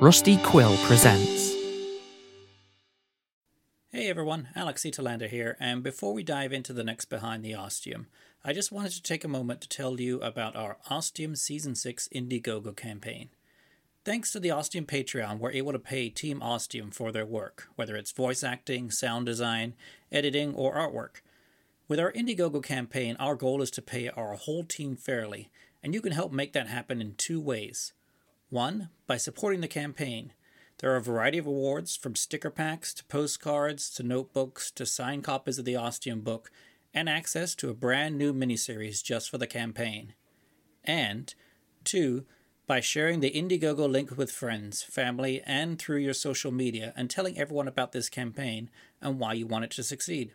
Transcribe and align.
Rusty 0.00 0.38
Quill 0.38 0.78
presents. 0.86 1.54
Hey 3.92 4.08
everyone, 4.08 4.48
Alex 4.56 4.80
C. 4.80 4.90
Telander 4.90 5.28
here, 5.28 5.58
and 5.60 5.82
before 5.82 6.14
we 6.14 6.22
dive 6.22 6.54
into 6.54 6.72
the 6.72 6.82
next 6.82 7.10
Behind 7.10 7.44
the 7.44 7.54
Ostium, 7.54 8.06
I 8.42 8.54
just 8.54 8.72
wanted 8.72 8.92
to 8.92 9.02
take 9.02 9.24
a 9.24 9.28
moment 9.28 9.60
to 9.60 9.68
tell 9.68 10.00
you 10.00 10.18
about 10.22 10.56
our 10.56 10.78
Ostium 10.88 11.36
Season 11.36 11.74
6 11.74 12.08
Indiegogo 12.14 12.74
campaign. 12.74 13.28
Thanks 14.02 14.32
to 14.32 14.40
the 14.40 14.50
Ostium 14.50 14.86
Patreon, 14.86 15.38
we're 15.38 15.50
able 15.50 15.72
to 15.72 15.78
pay 15.78 16.08
Team 16.08 16.40
Ostium 16.40 16.90
for 16.90 17.12
their 17.12 17.26
work, 17.26 17.68
whether 17.76 17.94
it's 17.94 18.10
voice 18.10 18.42
acting, 18.42 18.90
sound 18.90 19.26
design, 19.26 19.74
editing, 20.10 20.54
or 20.54 20.74
artwork. 20.76 21.20
With 21.88 22.00
our 22.00 22.10
Indiegogo 22.12 22.62
campaign, 22.62 23.16
our 23.20 23.34
goal 23.34 23.60
is 23.60 23.70
to 23.72 23.82
pay 23.82 24.08
our 24.08 24.32
whole 24.32 24.64
team 24.64 24.96
fairly, 24.96 25.50
and 25.82 25.92
you 25.92 26.00
can 26.00 26.12
help 26.12 26.32
make 26.32 26.54
that 26.54 26.68
happen 26.68 27.02
in 27.02 27.16
two 27.16 27.38
ways. 27.38 27.92
One, 28.50 28.88
by 29.06 29.16
supporting 29.16 29.60
the 29.60 29.68
campaign. 29.68 30.32
There 30.78 30.92
are 30.92 30.96
a 30.96 31.02
variety 31.02 31.38
of 31.38 31.46
awards 31.46 31.94
from 31.94 32.16
sticker 32.16 32.50
packs 32.50 32.92
to 32.94 33.04
postcards 33.04 33.88
to 33.90 34.02
notebooks 34.02 34.72
to 34.72 34.84
signed 34.84 35.22
copies 35.22 35.58
of 35.60 35.64
the 35.64 35.76
Ostium 35.76 36.22
book 36.22 36.50
and 36.92 37.08
access 37.08 37.54
to 37.54 37.70
a 37.70 37.74
brand 37.74 38.18
new 38.18 38.34
miniseries 38.34 39.04
just 39.04 39.30
for 39.30 39.38
the 39.38 39.46
campaign. 39.46 40.14
And 40.82 41.32
two, 41.84 42.24
by 42.66 42.80
sharing 42.80 43.20
the 43.20 43.30
Indiegogo 43.30 43.88
link 43.88 44.16
with 44.16 44.32
friends, 44.32 44.82
family, 44.82 45.40
and 45.46 45.78
through 45.78 45.98
your 45.98 46.14
social 46.14 46.50
media 46.50 46.92
and 46.96 47.08
telling 47.08 47.38
everyone 47.38 47.68
about 47.68 47.92
this 47.92 48.08
campaign 48.08 48.68
and 49.00 49.20
why 49.20 49.34
you 49.34 49.46
want 49.46 49.64
it 49.64 49.70
to 49.72 49.84
succeed. 49.84 50.34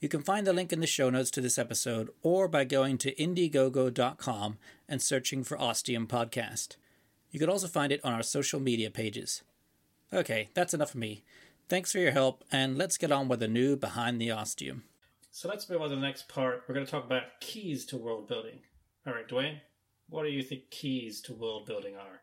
You 0.00 0.08
can 0.08 0.22
find 0.22 0.44
the 0.44 0.52
link 0.52 0.72
in 0.72 0.80
the 0.80 0.86
show 0.88 1.08
notes 1.08 1.30
to 1.32 1.40
this 1.40 1.58
episode 1.58 2.10
or 2.22 2.48
by 2.48 2.64
going 2.64 2.98
to 2.98 3.14
indiegogo.com 3.14 4.58
and 4.88 5.02
searching 5.02 5.44
for 5.44 5.60
Ostium 5.60 6.08
Podcast. 6.08 6.76
You 7.30 7.38
could 7.38 7.48
also 7.48 7.68
find 7.68 7.92
it 7.92 8.04
on 8.04 8.12
our 8.12 8.22
social 8.22 8.60
media 8.60 8.90
pages. 8.90 9.42
Okay, 10.12 10.48
that's 10.54 10.74
enough 10.74 10.90
of 10.94 11.00
me. 11.00 11.22
Thanks 11.68 11.92
for 11.92 11.98
your 11.98 12.12
help, 12.12 12.44
and 12.50 12.78
let's 12.78 12.96
get 12.96 13.12
on 13.12 13.28
with 13.28 13.40
the 13.40 13.48
new 13.48 13.76
Behind 13.76 14.20
the 14.20 14.30
Ostium. 14.30 14.84
So 15.30 15.48
let's 15.48 15.68
move 15.68 15.82
on 15.82 15.90
to 15.90 15.96
the 15.96 16.00
next 16.00 16.28
part. 16.28 16.64
We're 16.66 16.74
going 16.74 16.86
to 16.86 16.90
talk 16.90 17.04
about 17.04 17.40
keys 17.40 17.84
to 17.86 17.98
world 17.98 18.26
building. 18.26 18.60
All 19.06 19.12
right, 19.12 19.28
Dwayne, 19.28 19.58
what 20.08 20.22
do 20.22 20.30
you 20.30 20.42
think 20.42 20.70
keys 20.70 21.20
to 21.22 21.34
world 21.34 21.66
building 21.66 21.94
are? 21.96 22.22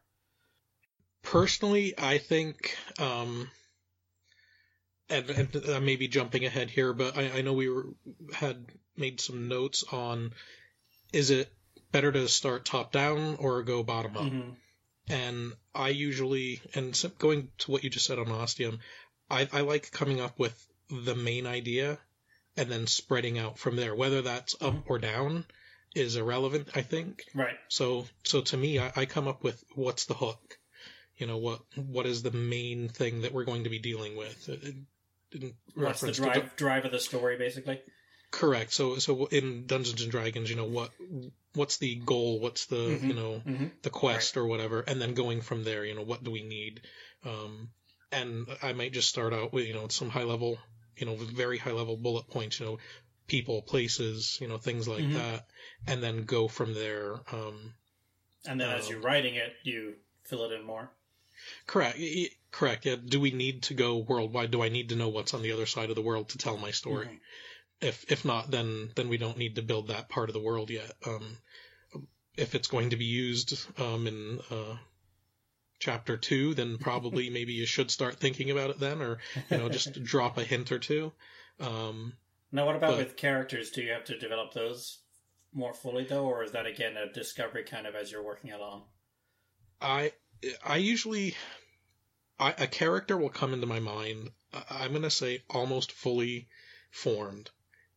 Personally, 1.21 1.93
I 1.97 2.17
think, 2.17 2.75
um, 2.99 3.49
and, 5.09 5.29
and 5.29 5.63
I 5.69 5.79
may 5.79 5.95
be 5.95 6.07
jumping 6.07 6.45
ahead 6.45 6.69
here, 6.71 6.93
but 6.93 7.17
I, 7.17 7.37
I 7.37 7.41
know 7.41 7.53
we 7.53 7.69
were, 7.69 7.85
had 8.33 8.65
made 8.97 9.21
some 9.21 9.47
notes 9.47 9.83
on 9.91 10.33
is 11.13 11.29
it 11.29 11.51
better 11.91 12.11
to 12.11 12.27
start 12.27 12.65
top 12.65 12.91
down 12.91 13.35
or 13.39 13.63
go 13.63 13.83
bottom 13.83 14.17
up? 14.17 14.23
Mm-hmm. 14.23 14.49
And 15.07 15.53
I 15.73 15.89
usually, 15.89 16.61
and 16.73 16.99
going 17.19 17.49
to 17.59 17.71
what 17.71 17.83
you 17.83 17.89
just 17.89 18.05
said 18.05 18.19
on 18.19 18.31
Ostium, 18.31 18.79
I, 19.29 19.47
I 19.53 19.61
like 19.61 19.91
coming 19.91 20.19
up 20.19 20.39
with 20.39 20.65
the 20.89 21.15
main 21.15 21.45
idea 21.45 21.99
and 22.57 22.69
then 22.71 22.87
spreading 22.87 23.37
out 23.37 23.59
from 23.59 23.75
there. 23.75 23.93
Whether 23.93 24.21
that's 24.21 24.55
up 24.61 24.89
or 24.89 24.97
down 24.97 25.45
is 25.93 26.15
irrelevant, 26.15 26.69
I 26.75 26.81
think. 26.81 27.23
Right. 27.33 27.57
So, 27.67 28.07
so 28.23 28.41
to 28.41 28.57
me, 28.57 28.79
I, 28.79 28.91
I 28.95 29.05
come 29.05 29.27
up 29.27 29.43
with 29.43 29.63
what's 29.75 30.05
the 30.05 30.13
hook. 30.13 30.57
You 31.17 31.27
know 31.27 31.37
what? 31.37 31.61
What 31.75 32.05
is 32.05 32.23
the 32.23 32.31
main 32.31 32.89
thing 32.89 33.21
that 33.21 33.33
we're 33.33 33.45
going 33.45 33.63
to 33.63 33.69
be 33.69 33.79
dealing 33.79 34.17
with? 34.17 34.49
Uh, 34.49 34.53
uh, 34.53 34.71
in 35.31 35.53
What's 35.73 36.01
the 36.01 36.11
drive, 36.11 36.55
drive 36.55 36.85
of 36.85 36.91
the 36.91 36.99
story, 36.99 37.37
basically? 37.37 37.81
Correct. 38.31 38.73
So 38.73 38.97
so 38.97 39.25
in 39.27 39.65
Dungeons 39.65 40.01
and 40.01 40.11
Dragons, 40.11 40.49
you 40.49 40.55
know 40.55 40.65
what 40.65 40.91
what's 41.55 41.77
the 41.77 41.95
goal? 41.95 42.39
What's 42.39 42.65
the 42.67 42.75
Mhm, 42.75 43.07
you 43.07 43.13
know 43.13 43.41
mhm. 43.45 43.71
the 43.81 43.89
quest 43.89 44.37
or 44.37 44.45
whatever, 44.45 44.81
and 44.81 45.01
then 45.01 45.13
going 45.13 45.41
from 45.41 45.63
there, 45.63 45.85
you 45.85 45.95
know 45.95 46.03
what 46.03 46.23
do 46.23 46.31
we 46.31 46.43
need? 46.43 46.81
Um, 47.23 47.69
and 48.11 48.47
I 48.61 48.73
might 48.73 48.93
just 48.93 49.09
start 49.09 49.33
out 49.33 49.53
with 49.53 49.65
you 49.67 49.73
know 49.73 49.87
some 49.87 50.09
high 50.09 50.23
level, 50.23 50.57
you 50.97 51.05
know 51.05 51.15
very 51.15 51.57
high 51.57 51.71
level 51.71 51.97
bullet 51.97 52.27
points, 52.29 52.59
you 52.59 52.65
know 52.65 52.77
people, 53.27 53.61
places, 53.61 54.37
you 54.41 54.47
know 54.47 54.57
things 54.57 54.87
like 54.87 55.03
Mhm. 55.03 55.13
that, 55.13 55.47
and 55.87 56.01
then 56.03 56.23
go 56.25 56.47
from 56.47 56.73
there. 56.73 57.15
Um, 57.31 57.73
And 58.47 58.61
then 58.61 58.69
as 58.69 58.85
Um, 58.85 58.91
you're 58.93 59.01
writing 59.01 59.35
it, 59.35 59.53
you 59.63 59.95
fill 60.23 60.43
it 60.45 60.51
in 60.51 60.63
more. 60.63 60.91
correct. 61.67 61.99
Correct. 62.51 62.85
Yeah. 62.85 62.95
Do 62.95 63.19
we 63.19 63.31
need 63.31 63.63
to 63.63 63.73
go 63.73 63.97
worldwide? 63.97 64.51
Do 64.51 64.63
I 64.63 64.69
need 64.69 64.89
to 64.89 64.95
know 64.95 65.09
what's 65.09 65.33
on 65.33 65.41
the 65.41 65.51
other 65.51 65.65
side 65.65 65.89
of 65.89 65.95
the 65.95 66.01
world 66.01 66.29
to 66.29 66.37
tell 66.37 66.57
my 66.57 66.71
story? 66.71 67.19
If 67.85 68.11
if 68.11 68.25
not 68.25 68.49
then 68.51 68.89
then 68.95 69.09
we 69.09 69.17
don't 69.17 69.37
need 69.37 69.55
to 69.55 69.61
build 69.61 69.87
that 69.87 70.09
part 70.09 70.29
of 70.29 70.33
the 70.33 70.41
world 70.41 70.69
yet 70.69 70.91
um 71.05 71.37
if 72.35 72.55
it's 72.55 72.67
going 72.67 72.89
to 72.89 72.97
be 72.97 73.05
used 73.05 73.67
um 73.79 74.07
in 74.07 74.39
uh 74.51 74.77
chapter 75.79 76.17
2 76.17 76.53
then 76.55 76.77
probably 76.89 77.29
maybe 77.29 77.53
you 77.53 77.65
should 77.65 77.91
start 77.91 78.15
thinking 78.15 78.49
about 78.51 78.71
it 78.71 78.79
then 78.79 79.01
or 79.01 79.19
you 79.49 79.57
know 79.57 79.69
just 79.69 80.03
drop 80.11 80.37
a 80.37 80.43
hint 80.43 80.71
or 80.71 80.79
two 80.79 81.11
um 81.59 82.13
Now, 82.51 82.65
what 82.65 82.75
about 82.75 82.91
but- 82.91 82.97
with 82.99 83.15
characters? 83.17 83.69
Do 83.71 83.81
you 83.81 83.91
have 83.91 84.05
to 84.05 84.17
develop 84.17 84.53
those 84.53 84.99
more 85.53 85.73
fully, 85.73 86.03
though, 86.03 86.25
or 86.25 86.43
is 86.43 86.51
that 86.51 86.65
again 86.65 86.97
a 86.97 87.11
discovery 87.13 87.63
kind 87.63 87.87
of 87.87 87.95
as 87.95 88.11
you're 88.11 88.23
working 88.23 88.51
along? 88.51 88.83
i 89.81 90.11
i 90.65 90.77
usually 90.77 91.35
I, 92.39 92.53
a 92.57 92.67
character 92.67 93.15
will 93.17 93.29
come 93.29 93.53
into 93.53 93.67
my 93.67 93.79
mind 93.79 94.31
i'm 94.69 94.91
going 94.91 95.03
to 95.03 95.09
say 95.09 95.43
almost 95.49 95.91
fully 95.91 96.47
formed 96.91 97.49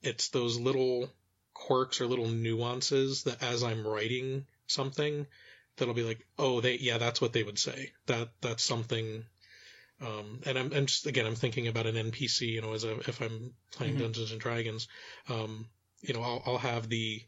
it's 0.02 0.28
those 0.28 0.58
little 0.58 1.08
quirks 1.54 2.00
or 2.00 2.06
little 2.06 2.28
nuances 2.28 3.24
that 3.24 3.42
as 3.42 3.62
i'm 3.62 3.86
writing 3.86 4.44
something 4.66 5.26
that'll 5.76 5.94
be 5.94 6.02
like 6.02 6.24
oh 6.38 6.60
they 6.60 6.76
yeah 6.76 6.98
that's 6.98 7.20
what 7.20 7.32
they 7.32 7.42
would 7.42 7.58
say 7.58 7.90
that 8.06 8.28
that's 8.40 8.62
something 8.62 9.24
um, 10.00 10.40
and 10.46 10.56
I'm, 10.56 10.72
I'm 10.72 10.86
just 10.86 11.06
again 11.06 11.26
I'm 11.26 11.34
thinking 11.34 11.66
about 11.66 11.86
an 11.86 11.96
NPC 11.96 12.42
you 12.42 12.60
know 12.62 12.72
as 12.72 12.84
a, 12.84 12.98
if 13.00 13.20
I'm 13.20 13.52
playing 13.72 13.96
Mhm. 13.96 14.00
Dungeons 14.00 14.30
and 14.30 14.40
Dragons 14.40 14.86
um, 15.28 15.66
you 16.02 16.14
know 16.14 16.22
I'll, 16.22 16.42
I'll 16.46 16.58
have 16.58 16.88
the 16.88 17.20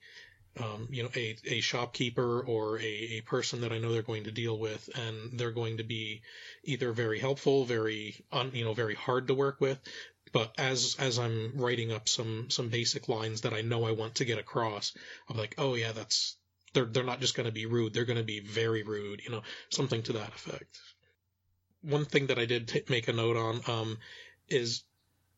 um, 0.58 0.88
you 0.90 1.02
know, 1.04 1.10
a, 1.14 1.36
a 1.46 1.60
shopkeeper 1.60 2.40
or 2.40 2.78
a, 2.80 2.82
a 2.84 3.20
person 3.22 3.60
that 3.60 3.72
I 3.72 3.78
know 3.78 3.92
they're 3.92 4.02
going 4.02 4.24
to 4.24 4.32
deal 4.32 4.58
with, 4.58 4.90
and 4.96 5.38
they're 5.38 5.52
going 5.52 5.76
to 5.76 5.84
be 5.84 6.22
either 6.64 6.92
very 6.92 7.20
helpful, 7.20 7.64
very, 7.64 8.16
un, 8.32 8.50
you 8.52 8.64
know, 8.64 8.74
very 8.74 8.94
hard 8.96 9.28
to 9.28 9.34
work 9.34 9.60
with. 9.60 9.78
But 10.32 10.54
as 10.58 10.96
as 10.98 11.18
I'm 11.18 11.52
writing 11.56 11.92
up 11.92 12.08
some 12.08 12.50
some 12.50 12.68
basic 12.68 13.08
lines 13.08 13.40
that 13.42 13.52
I 13.52 13.62
know 13.62 13.84
I 13.84 13.92
want 13.92 14.16
to 14.16 14.24
get 14.24 14.38
across, 14.38 14.92
I'm 15.28 15.36
like, 15.36 15.54
oh 15.58 15.74
yeah, 15.74 15.92
that's 15.92 16.36
they're 16.72 16.84
they're 16.84 17.02
not 17.02 17.20
just 17.20 17.34
going 17.34 17.46
to 17.46 17.52
be 17.52 17.66
rude; 17.66 17.92
they're 17.92 18.04
going 18.04 18.18
to 18.18 18.24
be 18.24 18.40
very 18.40 18.82
rude, 18.82 19.22
you 19.24 19.30
know, 19.30 19.42
something 19.70 20.02
to 20.04 20.14
that 20.14 20.28
effect. 20.28 20.78
One 21.82 22.04
thing 22.04 22.28
that 22.28 22.38
I 22.38 22.44
did 22.44 22.68
t- 22.68 22.82
make 22.88 23.08
a 23.08 23.12
note 23.12 23.36
on 23.36 23.60
um, 23.66 23.98
is 24.48 24.84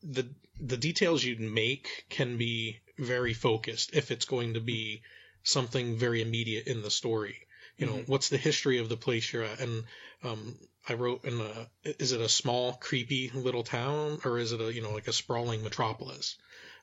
the 0.03 0.29
the 0.59 0.77
details 0.77 1.23
you 1.23 1.37
make 1.37 2.05
can 2.09 2.37
be 2.37 2.81
very 2.97 3.33
focused 3.33 3.95
if 3.95 4.11
it's 4.11 4.25
going 4.25 4.53
to 4.53 4.59
be 4.59 5.01
something 5.43 5.97
very 5.97 6.21
immediate 6.21 6.67
in 6.67 6.81
the 6.81 6.91
story. 6.91 7.47
You 7.77 7.87
know, 7.87 7.93
mm-hmm. 7.93 8.11
what's 8.11 8.29
the 8.29 8.37
history 8.37 8.77
of 8.77 8.89
the 8.89 8.97
place 8.97 9.33
you're 9.33 9.43
at? 9.43 9.59
And 9.59 9.83
um, 10.23 10.55
I 10.87 10.93
wrote 10.95 11.23
in 11.23 11.39
a, 11.39 11.69
is 11.83 12.11
it 12.11 12.19
a 12.19 12.27
small, 12.27 12.73
creepy 12.73 13.31
little 13.33 13.63
town, 13.63 14.19
or 14.25 14.37
is 14.37 14.51
it 14.51 14.61
a 14.61 14.73
you 14.73 14.81
know 14.81 14.91
like 14.91 15.07
a 15.07 15.13
sprawling 15.13 15.63
metropolis? 15.63 16.37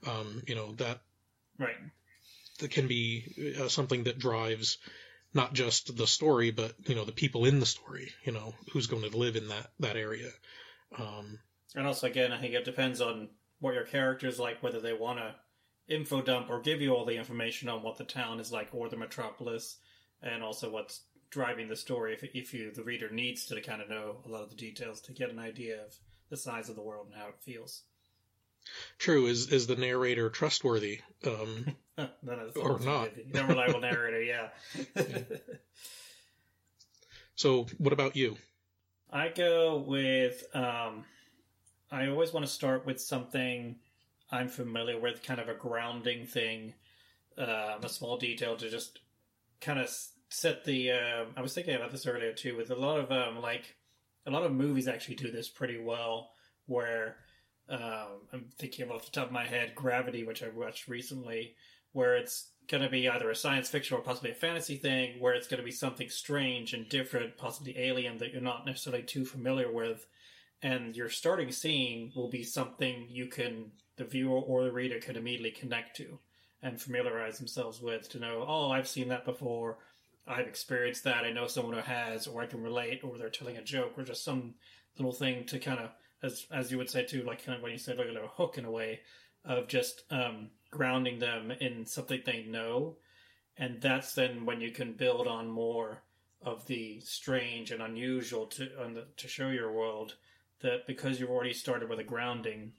Um, 0.06 0.42
you 0.46 0.54
know 0.54 0.72
that 0.76 1.00
right 1.58 1.76
that 2.60 2.70
can 2.70 2.86
be 2.86 3.56
uh, 3.60 3.68
something 3.68 4.04
that 4.04 4.18
drives 4.18 4.78
not 5.34 5.52
just 5.52 5.96
the 5.96 6.06
story, 6.06 6.50
but 6.50 6.74
you 6.86 6.94
know 6.94 7.04
the 7.04 7.12
people 7.12 7.44
in 7.44 7.60
the 7.60 7.66
story. 7.66 8.10
You 8.24 8.32
know 8.32 8.54
who's 8.72 8.86
going 8.86 9.08
to 9.08 9.16
live 9.16 9.36
in 9.36 9.48
that 9.48 9.70
that 9.80 9.96
area. 9.96 10.30
Um, 10.96 11.38
and 11.74 11.86
also, 11.86 12.06
again, 12.06 12.32
I 12.32 12.40
think 12.40 12.54
it 12.54 12.64
depends 12.64 13.00
on 13.00 13.28
what 13.60 13.74
your 13.74 13.84
character's 13.84 14.40
like, 14.40 14.62
whether 14.62 14.80
they 14.80 14.92
want 14.92 15.18
to 15.18 15.34
info 15.94 16.22
dump 16.22 16.48
or 16.48 16.60
give 16.60 16.80
you 16.80 16.94
all 16.94 17.04
the 17.04 17.16
information 17.16 17.68
on 17.68 17.82
what 17.82 17.98
the 17.98 18.04
town 18.04 18.40
is 18.40 18.50
like 18.50 18.68
or 18.72 18.88
the 18.88 18.96
metropolis, 18.96 19.76
and 20.22 20.42
also 20.42 20.70
what's 20.70 21.02
driving 21.30 21.68
the 21.68 21.76
story. 21.76 22.14
If, 22.14 22.24
if 22.34 22.54
you, 22.54 22.70
the 22.72 22.82
reader, 22.82 23.08
needs 23.10 23.46
to 23.46 23.60
kind 23.60 23.80
of 23.80 23.88
know 23.88 24.16
a 24.26 24.28
lot 24.28 24.42
of 24.42 24.50
the 24.50 24.56
details 24.56 25.00
to 25.02 25.12
get 25.12 25.30
an 25.30 25.38
idea 25.38 25.82
of 25.84 25.94
the 26.28 26.36
size 26.36 26.68
of 26.68 26.76
the 26.76 26.82
world 26.82 27.06
and 27.06 27.20
how 27.20 27.28
it 27.28 27.40
feels. 27.40 27.82
True. 28.98 29.26
Is 29.26 29.50
is 29.50 29.66
the 29.66 29.76
narrator 29.76 30.28
trustworthy? 30.28 31.00
Um, 31.26 31.74
or 32.56 32.78
not? 32.80 33.10
The 33.32 33.44
reliable 33.44 33.80
narrator. 33.80 34.22
Yeah. 34.22 34.48
so, 37.34 37.66
what 37.78 37.92
about 37.94 38.16
you? 38.16 38.36
I 39.10 39.28
go 39.28 39.78
with. 39.78 40.44
Um, 40.54 41.04
I 41.90 42.08
always 42.08 42.32
want 42.32 42.46
to 42.46 42.52
start 42.52 42.86
with 42.86 43.00
something 43.00 43.76
I'm 44.30 44.48
familiar 44.48 45.00
with, 45.00 45.22
kind 45.22 45.40
of 45.40 45.48
a 45.48 45.54
grounding 45.54 46.24
thing, 46.24 46.74
um, 47.36 47.82
a 47.82 47.88
small 47.88 48.16
detail 48.16 48.56
to 48.56 48.70
just 48.70 49.00
kind 49.60 49.80
of 49.80 49.88
set 50.30 50.64
the. 50.64 50.92
Uh, 50.92 51.24
I 51.36 51.42
was 51.42 51.54
thinking 51.54 51.74
about 51.74 51.92
this 51.92 52.06
earlier 52.06 52.32
too, 52.32 52.56
with 52.56 52.70
a 52.70 52.74
lot 52.74 52.98
of 52.98 53.12
um, 53.12 53.40
like 53.42 53.76
a 54.26 54.30
lot 54.30 54.44
of 54.44 54.52
movies 54.52 54.88
actually 54.88 55.16
do 55.16 55.30
this 55.30 55.48
pretty 55.48 55.78
well, 55.78 56.30
where 56.66 57.16
um, 57.68 58.22
I'm 58.32 58.46
thinking 58.58 58.90
off 58.90 59.04
the 59.04 59.12
top 59.12 59.26
of 59.26 59.32
my 59.32 59.46
head, 59.46 59.74
Gravity, 59.74 60.24
which 60.24 60.42
I 60.42 60.48
watched 60.48 60.88
recently, 60.88 61.54
where 61.92 62.16
it's 62.16 62.50
going 62.68 62.82
to 62.82 62.88
be 62.88 63.08
either 63.08 63.30
a 63.30 63.36
science 63.36 63.68
fiction 63.68 63.96
or 63.96 64.00
possibly 64.00 64.30
a 64.30 64.34
fantasy 64.34 64.76
thing, 64.76 65.20
where 65.20 65.34
it's 65.34 65.48
going 65.48 65.58
to 65.60 65.64
be 65.64 65.72
something 65.72 66.08
strange 66.08 66.72
and 66.72 66.88
different, 66.88 67.36
possibly 67.36 67.78
alien 67.78 68.18
that 68.18 68.32
you're 68.32 68.40
not 68.40 68.66
necessarily 68.66 69.02
too 69.02 69.24
familiar 69.24 69.70
with 69.70 70.06
and 70.62 70.96
your 70.96 71.08
starting 71.08 71.50
scene 71.50 72.12
will 72.14 72.28
be 72.28 72.42
something 72.42 73.06
you 73.08 73.26
can 73.26 73.70
the 73.96 74.04
viewer 74.04 74.38
or 74.38 74.64
the 74.64 74.72
reader 74.72 74.98
can 74.98 75.16
immediately 75.16 75.50
connect 75.50 75.96
to 75.96 76.18
and 76.62 76.80
familiarize 76.80 77.38
themselves 77.38 77.80
with 77.80 78.08
to 78.08 78.18
know 78.18 78.44
oh 78.46 78.70
i've 78.70 78.88
seen 78.88 79.08
that 79.08 79.24
before 79.24 79.78
i've 80.26 80.46
experienced 80.46 81.04
that 81.04 81.24
i 81.24 81.32
know 81.32 81.46
someone 81.46 81.74
who 81.74 81.80
has 81.80 82.26
or 82.26 82.42
i 82.42 82.46
can 82.46 82.62
relate 82.62 83.00
or 83.02 83.16
they're 83.18 83.30
telling 83.30 83.56
a 83.56 83.62
joke 83.62 83.92
or 83.96 84.02
just 84.02 84.24
some 84.24 84.54
little 84.98 85.12
thing 85.12 85.44
to 85.44 85.58
kind 85.58 85.80
of 85.80 85.90
as 86.22 86.46
as 86.50 86.70
you 86.70 86.78
would 86.78 86.90
say 86.90 87.04
too 87.04 87.22
like 87.22 87.44
kind 87.44 87.56
of 87.56 87.62
when 87.62 87.72
you 87.72 87.78
said 87.78 87.98
like 87.98 88.08
a 88.08 88.12
little 88.12 88.28
hook 88.28 88.58
in 88.58 88.64
a 88.64 88.70
way 88.70 89.00
of 89.44 89.66
just 89.68 90.02
um, 90.10 90.50
grounding 90.70 91.18
them 91.18 91.50
in 91.50 91.86
something 91.86 92.20
they 92.26 92.42
know 92.42 92.96
and 93.56 93.80
that's 93.80 94.14
then 94.14 94.44
when 94.44 94.60
you 94.60 94.70
can 94.70 94.92
build 94.92 95.26
on 95.26 95.48
more 95.48 96.02
of 96.42 96.66
the 96.66 97.00
strange 97.00 97.70
and 97.70 97.82
unusual 97.82 98.46
to 98.46 98.64
the, 98.64 99.06
to 99.16 99.28
show 99.28 99.48
your 99.48 99.72
world 99.72 100.14
that 100.60 100.86
because 100.86 101.20
you've 101.20 101.30
already 101.30 101.52
started 101.52 101.88
with 101.88 101.98
a 101.98 102.04
grounding, 102.04 102.72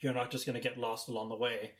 you're 0.00 0.14
not 0.14 0.30
just 0.30 0.46
going 0.46 0.54
to 0.54 0.60
get 0.60 0.78
lost 0.78 1.08
along 1.08 1.28
the 1.28 1.36
way. 1.36 1.72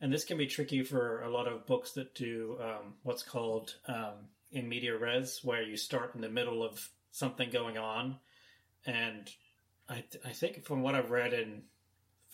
And 0.00 0.12
this 0.12 0.24
can 0.24 0.36
be 0.36 0.46
tricky 0.46 0.82
for 0.82 1.22
a 1.22 1.30
lot 1.30 1.48
of 1.48 1.66
books 1.66 1.92
that 1.92 2.14
do 2.14 2.58
um, 2.60 2.94
what's 3.02 3.22
called 3.22 3.76
um, 3.88 4.28
in 4.52 4.68
media 4.68 4.96
res, 4.96 5.40
where 5.42 5.62
you 5.62 5.76
start 5.76 6.14
in 6.14 6.20
the 6.20 6.28
middle 6.28 6.62
of 6.62 6.90
something 7.12 7.50
going 7.50 7.78
on. 7.78 8.16
And 8.84 9.30
I, 9.88 10.04
th- 10.10 10.24
I 10.24 10.30
think 10.30 10.64
from 10.64 10.82
what 10.82 10.94
I've 10.94 11.10
read 11.10 11.32
in, 11.32 11.62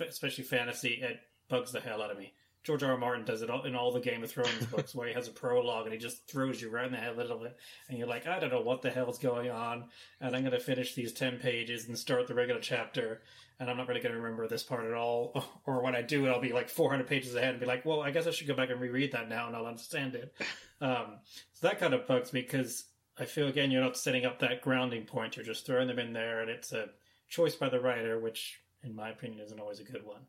especially 0.00 0.44
fantasy, 0.44 1.00
it 1.02 1.20
bugs 1.48 1.72
the 1.72 1.80
hell 1.80 2.02
out 2.02 2.10
of 2.10 2.18
me. 2.18 2.32
George 2.62 2.84
R. 2.84 2.92
R. 2.92 2.96
Martin 2.96 3.24
does 3.24 3.42
it 3.42 3.50
in 3.64 3.74
all 3.74 3.90
the 3.90 4.00
Game 4.00 4.22
of 4.22 4.30
Thrones 4.30 4.66
books, 4.66 4.94
where 4.94 5.08
he 5.08 5.14
has 5.14 5.26
a 5.26 5.32
prologue 5.32 5.84
and 5.84 5.92
he 5.92 5.98
just 5.98 6.26
throws 6.28 6.62
you 6.62 6.70
right 6.70 6.86
in 6.86 6.92
the 6.92 6.98
head 6.98 7.14
a 7.14 7.16
little 7.16 7.38
bit, 7.38 7.56
and 7.88 7.98
you're 7.98 8.06
like, 8.06 8.26
I 8.26 8.38
don't 8.38 8.52
know 8.52 8.60
what 8.60 8.82
the 8.82 8.90
hell's 8.90 9.18
going 9.18 9.50
on, 9.50 9.86
and 10.20 10.36
I'm 10.36 10.42
going 10.42 10.52
to 10.52 10.60
finish 10.60 10.94
these 10.94 11.12
ten 11.12 11.38
pages 11.38 11.88
and 11.88 11.98
start 11.98 12.28
the 12.28 12.34
regular 12.34 12.60
chapter, 12.60 13.22
and 13.58 13.68
I'm 13.68 13.76
not 13.76 13.88
really 13.88 14.00
going 14.00 14.14
to 14.14 14.20
remember 14.20 14.46
this 14.46 14.62
part 14.62 14.86
at 14.86 14.94
all, 14.94 15.44
or 15.66 15.82
when 15.82 15.96
I 15.96 16.02
do 16.02 16.26
it, 16.26 16.30
I'll 16.30 16.40
be 16.40 16.52
like 16.52 16.68
400 16.68 17.06
pages 17.06 17.34
ahead 17.34 17.50
and 17.50 17.60
be 17.60 17.66
like, 17.66 17.84
well, 17.84 18.00
I 18.00 18.12
guess 18.12 18.28
I 18.28 18.30
should 18.30 18.46
go 18.46 18.54
back 18.54 18.70
and 18.70 18.80
reread 18.80 19.12
that 19.12 19.28
now, 19.28 19.48
and 19.48 19.56
I'll 19.56 19.66
understand 19.66 20.14
it. 20.14 20.32
Um, 20.80 21.18
so 21.52 21.66
that 21.66 21.80
kind 21.80 21.94
of 21.94 22.06
bugs 22.06 22.32
me 22.32 22.42
because 22.42 22.84
I 23.18 23.24
feel 23.24 23.48
again 23.48 23.70
you're 23.70 23.82
not 23.82 23.96
setting 23.96 24.24
up 24.24 24.38
that 24.38 24.62
grounding 24.62 25.04
point; 25.04 25.36
you're 25.36 25.44
just 25.44 25.66
throwing 25.66 25.88
them 25.88 25.98
in 25.98 26.12
there, 26.12 26.40
and 26.40 26.50
it's 26.50 26.72
a 26.72 26.90
choice 27.28 27.56
by 27.56 27.68
the 27.68 27.80
writer, 27.80 28.20
which, 28.20 28.60
in 28.84 28.94
my 28.94 29.10
opinion, 29.10 29.40
isn't 29.40 29.58
always 29.58 29.80
a 29.80 29.84
good 29.84 30.06
one 30.06 30.22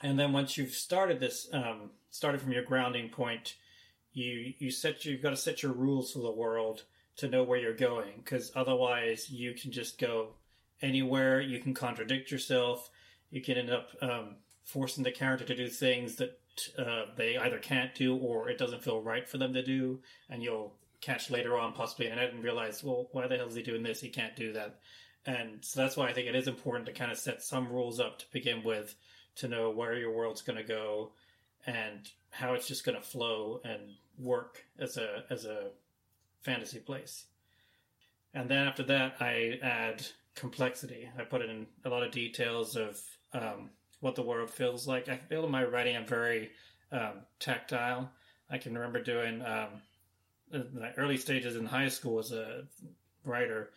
and 0.00 0.18
then 0.18 0.32
once 0.32 0.56
you've 0.56 0.72
started 0.72 1.20
this, 1.20 1.48
um, 1.52 1.90
started 2.10 2.40
from 2.40 2.52
your 2.52 2.64
grounding 2.64 3.08
point, 3.08 3.56
you 4.12 4.54
you 4.58 4.70
set 4.70 5.04
you've 5.04 5.22
got 5.22 5.30
to 5.30 5.36
set 5.36 5.62
your 5.62 5.72
rules 5.72 6.12
for 6.12 6.20
the 6.20 6.30
world 6.30 6.84
to 7.16 7.28
know 7.28 7.42
where 7.42 7.58
you're 7.58 7.74
going, 7.74 8.12
because 8.22 8.52
otherwise 8.54 9.30
you 9.30 9.54
can 9.54 9.72
just 9.72 9.98
go 9.98 10.28
anywhere. 10.82 11.40
You 11.40 11.58
can 11.60 11.74
contradict 11.74 12.30
yourself. 12.30 12.90
You 13.30 13.40
can 13.40 13.56
end 13.56 13.70
up 13.70 13.90
um, 14.02 14.36
forcing 14.64 15.04
the 15.04 15.10
character 15.10 15.44
to 15.44 15.56
do 15.56 15.68
things 15.68 16.16
that 16.16 16.38
uh, 16.78 17.06
they 17.16 17.36
either 17.36 17.58
can't 17.58 17.94
do 17.94 18.16
or 18.16 18.48
it 18.48 18.58
doesn't 18.58 18.82
feel 18.82 19.00
right 19.00 19.28
for 19.28 19.38
them 19.38 19.52
to 19.54 19.62
do, 19.62 20.00
and 20.28 20.42
you'll 20.42 20.74
catch 21.00 21.30
later 21.30 21.58
on 21.58 21.72
possibly 21.72 22.08
in 22.08 22.18
it 22.18 22.32
and 22.32 22.42
realize, 22.42 22.82
well, 22.82 23.08
why 23.12 23.26
the 23.26 23.36
hell 23.36 23.48
is 23.48 23.54
he 23.54 23.62
doing 23.62 23.82
this? 23.82 24.00
He 24.00 24.08
can't 24.08 24.36
do 24.36 24.52
that. 24.54 24.80
And 25.26 25.64
so 25.64 25.80
that's 25.80 25.96
why 25.96 26.08
I 26.08 26.12
think 26.12 26.28
it 26.28 26.36
is 26.36 26.48
important 26.48 26.86
to 26.86 26.92
kind 26.92 27.10
of 27.10 27.18
set 27.18 27.42
some 27.42 27.68
rules 27.68 28.00
up 28.00 28.18
to 28.20 28.24
begin 28.32 28.62
with 28.62 28.94
to 29.36 29.48
know 29.48 29.70
where 29.70 29.96
your 29.96 30.12
world's 30.12 30.42
going 30.42 30.58
to 30.58 30.64
go 30.64 31.12
and 31.66 32.08
how 32.30 32.54
it's 32.54 32.68
just 32.68 32.84
going 32.84 32.96
to 32.96 33.02
flow 33.02 33.60
and 33.64 33.80
work 34.18 34.64
as 34.78 34.96
a 34.96 35.24
as 35.30 35.44
a 35.44 35.70
fantasy 36.42 36.78
place. 36.78 37.26
And 38.34 38.48
then 38.48 38.66
after 38.66 38.82
that, 38.84 39.16
I 39.20 39.58
add 39.62 40.06
complexity. 40.34 41.08
I 41.18 41.22
put 41.22 41.42
in 41.42 41.66
a 41.84 41.88
lot 41.88 42.02
of 42.02 42.12
details 42.12 42.76
of 42.76 43.00
um, 43.32 43.70
what 44.00 44.14
the 44.14 44.22
world 44.22 44.50
feels 44.50 44.86
like. 44.86 45.08
I 45.08 45.16
feel 45.16 45.44
in 45.44 45.50
my 45.50 45.64
writing 45.64 45.96
I'm 45.96 46.06
very 46.06 46.50
um, 46.92 47.22
tactile. 47.40 48.10
I 48.50 48.58
can 48.58 48.74
remember 48.74 49.02
doing 49.02 49.42
um, 49.42 49.80
the 50.50 50.92
early 50.96 51.16
stages 51.16 51.56
in 51.56 51.66
high 51.66 51.88
school 51.88 52.18
as 52.18 52.32
a 52.32 52.64
writer. 53.24 53.70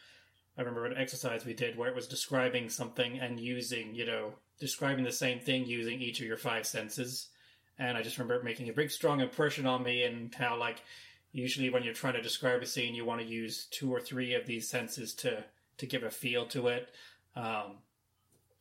I 0.58 0.62
remember 0.62 0.86
an 0.86 0.98
exercise 0.98 1.46
we 1.46 1.54
did 1.54 1.78
where 1.78 1.90
it 1.90 1.96
was 1.96 2.08
describing 2.08 2.70
something 2.70 3.18
and 3.18 3.40
using, 3.40 3.96
you 3.96 4.06
know, 4.06 4.34
describing 4.60 5.04
the 5.04 5.12
same 5.12 5.40
thing 5.40 5.66
using 5.66 6.02
each 6.02 6.20
of 6.20 6.28
your 6.28 6.38
five 6.38 6.66
senses. 6.68 7.30
And 7.78 7.98
I 7.98 8.02
just 8.02 8.18
remember 8.18 8.44
making 8.44 8.70
a 8.70 8.74
big, 8.74 8.92
strong 8.92 9.22
impression 9.22 9.66
on 9.66 9.84
me, 9.84 10.04
and 10.04 10.36
how, 10.36 10.58
like, 10.58 10.84
usually 11.32 11.70
when 11.70 11.84
you're 11.84 11.94
trying 11.94 12.16
to 12.16 12.22
describe 12.22 12.62
a 12.62 12.66
scene, 12.66 12.94
you 12.94 13.06
want 13.06 13.22
to 13.22 13.28
use 13.28 13.68
two 13.72 13.94
or 13.94 14.02
three 14.02 14.34
of 14.34 14.46
these 14.46 14.68
senses 14.68 15.14
to 15.16 15.44
to 15.78 15.86
give 15.86 16.04
a 16.04 16.12
feel 16.12 16.46
to 16.48 16.68
it. 16.68 16.90
Um, 17.38 17.78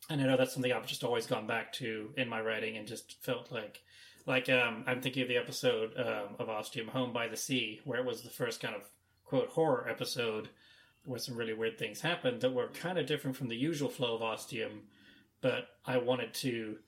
and 0.09 0.21
I 0.21 0.27
know 0.27 0.37
that's 0.37 0.55
something 0.55 0.73
I've 0.73 0.87
just 0.87 1.03
always 1.03 1.27
gone 1.27 1.49
back 1.49 1.73
to 1.75 2.11
in 2.17 2.29
my 2.29 2.41
writing, 2.41 2.77
and 2.77 2.87
just 2.87 3.21
felt 3.25 3.51
like, 3.51 3.83
like 4.25 4.49
um, 4.49 4.85
I'm 4.87 5.03
thinking 5.03 5.23
of 5.23 5.29
the 5.29 5.37
episode 5.37 5.95
um, 5.97 6.37
of 6.39 6.49
Ostium, 6.49 6.87
Home 6.89 7.13
by 7.13 7.27
the 7.27 7.37
Sea, 7.37 7.81
where 7.85 7.99
it 7.99 8.07
was 8.07 8.23
the 8.23 8.31
first 8.31 8.61
kind 8.61 8.77
of 8.77 8.83
quote 9.25 9.49
horror 9.49 9.89
episode, 9.91 10.49
where 11.05 11.19
some 11.19 11.37
really 11.37 11.55
weird 11.55 11.77
things 11.77 12.01
happened 12.01 12.41
that 12.43 12.55
were 12.55 12.69
kind 12.69 12.99
of 12.99 13.07
different 13.07 13.37
from 13.37 13.49
the 13.49 13.57
usual 13.57 13.89
flow 13.89 14.15
of 14.15 14.23
Ostium 14.23 14.83
but 15.41 15.69
I 15.87 15.99
wanted 15.99 16.35
to 16.35 16.79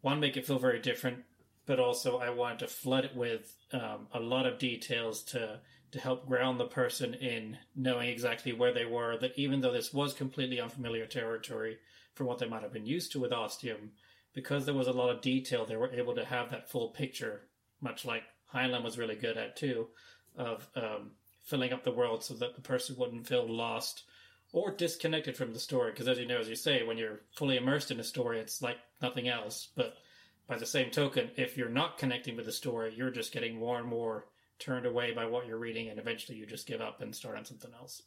one 0.00 0.20
make 0.20 0.36
it 0.36 0.46
feel 0.46 0.58
very 0.58 0.80
different, 0.80 1.24
but 1.66 1.78
also 1.78 2.18
I 2.18 2.30
wanted 2.30 2.60
to 2.60 2.66
flood 2.68 3.04
it 3.04 3.14
with 3.14 3.54
um, 3.72 4.08
a 4.12 4.20
lot 4.20 4.46
of 4.46 4.58
details 4.58 5.22
to 5.24 5.60
to 5.92 5.98
help 5.98 6.28
ground 6.28 6.60
the 6.60 6.66
person 6.66 7.14
in 7.14 7.58
knowing 7.74 8.08
exactly 8.08 8.52
where 8.52 8.72
they 8.72 8.84
were. 8.84 9.16
That 9.18 9.36
even 9.36 9.60
though 9.60 9.72
this 9.72 9.92
was 9.92 10.14
completely 10.14 10.60
unfamiliar 10.60 11.06
territory 11.06 11.78
from 12.14 12.26
what 12.26 12.38
they 12.38 12.46
might 12.46 12.62
have 12.62 12.72
been 12.72 12.86
used 12.86 13.12
to 13.12 13.20
with 13.20 13.32
Ostium, 13.32 13.90
because 14.32 14.64
there 14.64 14.74
was 14.74 14.86
a 14.86 14.92
lot 14.92 15.10
of 15.10 15.20
detail, 15.20 15.66
they 15.66 15.76
were 15.76 15.90
able 15.92 16.14
to 16.14 16.24
have 16.24 16.50
that 16.50 16.70
full 16.70 16.88
picture, 16.88 17.42
much 17.80 18.04
like 18.04 18.22
Heinlein 18.54 18.84
was 18.84 18.98
really 18.98 19.16
good 19.16 19.36
at 19.36 19.56
too, 19.56 19.88
of 20.36 20.68
um, 20.76 21.12
filling 21.42 21.72
up 21.72 21.82
the 21.82 21.90
world 21.90 22.22
so 22.22 22.34
that 22.34 22.54
the 22.54 22.60
person 22.60 22.96
wouldn't 22.96 23.26
feel 23.26 23.48
lost 23.48 24.04
or 24.52 24.70
disconnected 24.70 25.36
from 25.36 25.52
the 25.52 25.58
story. 25.58 25.90
Because 25.90 26.08
as 26.08 26.18
you 26.18 26.26
know, 26.26 26.38
as 26.38 26.48
you 26.48 26.56
say, 26.56 26.82
when 26.82 26.98
you're 26.98 27.20
fully 27.36 27.56
immersed 27.56 27.90
in 27.90 28.00
a 28.00 28.04
story, 28.04 28.40
it's 28.40 28.62
like 28.62 28.78
nothing 29.00 29.28
else. 29.28 29.68
But 29.76 29.94
by 30.48 30.58
the 30.58 30.66
same 30.66 30.90
token, 30.90 31.30
if 31.36 31.56
you're 31.56 31.68
not 31.68 31.98
connecting 31.98 32.36
with 32.36 32.46
the 32.46 32.52
story, 32.52 32.92
you're 32.96 33.10
just 33.10 33.32
getting 33.32 33.58
more 33.58 33.78
and 33.78 33.86
more 33.86 34.26
turned 34.58 34.86
away 34.86 35.12
by 35.12 35.26
what 35.26 35.46
you're 35.46 35.58
reading, 35.58 35.88
and 35.88 35.98
eventually 35.98 36.36
you 36.36 36.46
just 36.46 36.66
give 36.66 36.80
up 36.80 37.00
and 37.00 37.14
start 37.14 37.38
on 37.38 37.44
something 37.44 37.70
else. 37.72 38.02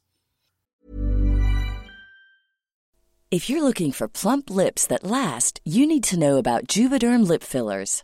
If 3.31 3.49
you're 3.49 3.63
looking 3.63 3.91
for 3.91 4.07
plump 4.07 4.51
lips 4.51 4.85
that 4.85 5.03
last, 5.03 5.59
you 5.65 5.87
need 5.87 6.03
to 6.03 6.19
know 6.19 6.37
about 6.37 6.67
Juvederm 6.67 7.27
lip 7.27 7.41
fillers. 7.41 8.03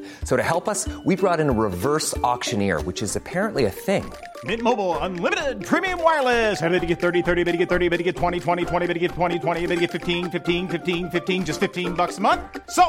So 0.23 0.35
to 0.37 0.43
help 0.43 0.67
us, 0.67 0.87
we 1.05 1.15
brought 1.15 1.39
in 1.39 1.49
a 1.49 1.51
reverse 1.51 2.17
auctioneer, 2.23 2.81
which 2.81 3.03
is 3.03 3.15
apparently 3.15 3.65
a 3.65 3.69
thing. 3.69 4.11
Mint 4.43 4.63
Mobile 4.63 4.97
unlimited 4.99 5.63
premium 5.63 6.01
wireless. 6.01 6.59
Have 6.59 6.71
to 6.71 6.87
get 6.87 6.99
30, 6.99 7.21
30, 7.21 7.43
bit 7.43 7.51
to 7.51 7.57
get 7.57 7.69
30, 7.69 7.89
bit 7.89 7.97
to 7.97 8.03
get 8.03 8.15
20, 8.15 8.39
20, 8.39 8.65
20, 8.65 8.87
bit 8.87 8.93
to 8.93 8.99
get 8.99 9.11
20, 9.11 9.39
20, 9.39 9.61
bit 9.67 9.75
to 9.75 9.81
get 9.81 9.91
15, 9.91 10.31
15, 10.31 10.67
15, 10.69 11.09
15 11.11 11.45
just 11.45 11.59
15 11.59 11.93
bucks 11.93 12.17
a 12.17 12.21
month. 12.21 12.41
So, 12.71 12.83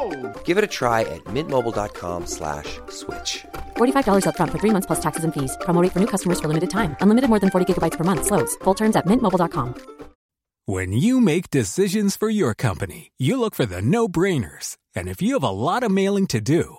Give 0.44 0.56
it 0.56 0.64
a 0.64 0.72
try 0.78 1.02
at 1.02 1.22
mintmobile.com 1.24 2.26
slash 2.26 2.80
switch. 2.88 3.44
$45 3.76 4.24
upfront 4.24 4.50
for 4.52 4.58
three 4.58 4.70
months 4.70 4.86
plus 4.86 5.00
taxes 5.00 5.24
and 5.24 5.34
fees. 5.34 5.56
Promo 5.60 5.82
rate 5.82 5.92
for 5.92 6.00
new 6.00 6.06
customers 6.14 6.40
for 6.40 6.48
limited 6.48 6.70
time. 6.70 6.96
Unlimited 7.00 7.28
more 7.28 7.40
than 7.40 7.50
40 7.50 7.66
gigabytes 7.68 7.98
per 7.98 8.04
month. 8.04 8.24
Slows. 8.24 8.56
Full 8.64 8.74
terms 8.74 8.96
at 8.96 9.04
mintmobile.com. 9.06 9.74
When 10.66 10.92
you 10.92 11.20
make 11.20 11.50
decisions 11.50 12.14
for 12.16 12.30
your 12.30 12.54
company, 12.54 13.10
you 13.18 13.36
look 13.36 13.56
for 13.56 13.66
the 13.66 13.82
no-brainers. 13.82 14.76
And 14.94 15.08
if 15.08 15.20
you 15.20 15.34
have 15.34 15.42
a 15.42 15.50
lot 15.50 15.82
of 15.82 15.90
mailing 15.90 16.28
to 16.28 16.40
do, 16.40 16.78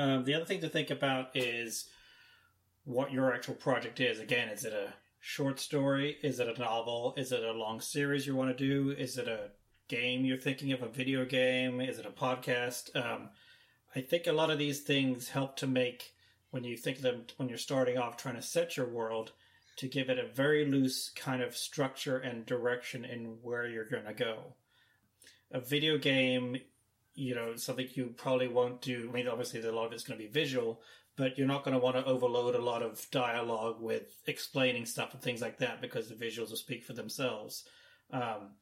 Um, 0.00 0.24
the 0.24 0.32
other 0.32 0.46
thing 0.46 0.62
to 0.62 0.68
think 0.70 0.88
about 0.88 1.36
is 1.36 1.84
what 2.84 3.12
your 3.12 3.34
actual 3.34 3.54
project 3.54 4.00
is. 4.00 4.18
Again, 4.18 4.48
is 4.48 4.64
it 4.64 4.72
a 4.72 4.94
short 5.20 5.60
story? 5.60 6.16
Is 6.22 6.40
it 6.40 6.48
a 6.48 6.58
novel? 6.58 7.12
Is 7.18 7.32
it 7.32 7.44
a 7.44 7.52
long 7.52 7.82
series 7.82 8.26
you 8.26 8.34
want 8.34 8.56
to 8.56 8.64
do? 8.66 8.92
Is 8.92 9.18
it 9.18 9.28
a 9.28 9.50
game 9.88 10.24
you're 10.24 10.38
thinking 10.38 10.72
of, 10.72 10.82
a 10.82 10.88
video 10.88 11.26
game? 11.26 11.82
Is 11.82 11.98
it 11.98 12.06
a 12.06 12.10
podcast? 12.10 12.96
Um, 12.96 13.28
I 13.94 14.00
think 14.00 14.26
a 14.26 14.32
lot 14.32 14.50
of 14.50 14.58
these 14.58 14.80
things 14.80 15.28
help 15.28 15.56
to 15.56 15.66
make, 15.66 16.14
when 16.50 16.64
you 16.64 16.78
think 16.78 16.96
of 16.96 17.02
them, 17.02 17.24
when 17.36 17.50
you're 17.50 17.58
starting 17.58 17.98
off 17.98 18.16
trying 18.16 18.36
to 18.36 18.42
set 18.42 18.78
your 18.78 18.88
world, 18.88 19.32
to 19.76 19.86
give 19.86 20.08
it 20.08 20.18
a 20.18 20.34
very 20.34 20.64
loose 20.64 21.10
kind 21.10 21.42
of 21.42 21.54
structure 21.54 22.16
and 22.16 22.46
direction 22.46 23.04
in 23.04 23.36
where 23.42 23.68
you're 23.68 23.84
going 23.84 24.06
to 24.06 24.14
go. 24.14 24.54
A 25.52 25.60
video 25.60 25.98
game 25.98 26.56
you 27.20 27.34
know 27.34 27.54
something 27.54 27.86
you 27.92 28.14
probably 28.16 28.48
won't 28.48 28.80
do. 28.80 29.08
I 29.08 29.12
mean, 29.12 29.28
obviously, 29.28 29.60
a 29.60 29.72
lot 29.72 29.86
of 29.86 29.92
it's 29.92 30.04
going 30.04 30.18
to 30.18 30.24
be 30.24 30.30
visual, 30.30 30.80
but 31.16 31.36
you're 31.36 31.46
not 31.46 31.64
going 31.64 31.74
to 31.74 31.82
want 31.82 31.96
to 31.96 32.04
overload 32.04 32.54
a 32.54 32.62
lot 32.62 32.82
of 32.82 33.06
dialogue 33.10 33.80
with 33.80 34.16
explaining 34.26 34.86
stuff 34.86 35.12
and 35.12 35.22
things 35.22 35.42
like 35.42 35.58
that 35.58 35.82
because 35.82 36.08
the 36.08 36.14
visuals 36.14 36.48
will 36.48 36.56
speak 36.56 36.82
for 36.82 36.94
themselves. 36.94 37.64
Um, 38.10 38.54